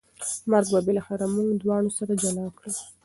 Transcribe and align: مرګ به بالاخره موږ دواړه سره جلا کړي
مرګ 0.51 0.67
به 0.73 0.79
بالاخره 0.87 1.25
موږ 1.35 1.47
دواړه 1.61 1.89
سره 1.97 2.13
جلا 2.21 2.45
کړي 2.57 2.73